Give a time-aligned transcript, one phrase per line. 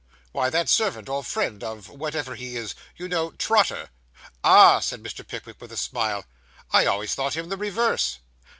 [0.31, 3.91] 'Why, that servant, or friend, or whatever he is; you know, Trotter.'
[4.43, 5.21] 'Ah!' said Mr.
[5.27, 6.25] Pickwick, with a smile.
[6.71, 8.17] 'I always thought him the reverse.